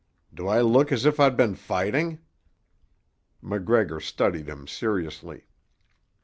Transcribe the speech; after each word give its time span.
Do 0.33 0.47
I 0.47 0.61
look 0.61 0.91
as 0.91 1.05
if 1.05 1.19
I'd 1.19 1.37
been 1.37 1.53
fighting?" 1.53 2.17
MacGregor 3.39 3.99
studied 3.99 4.49
him 4.49 4.65
seriously. 4.67 5.45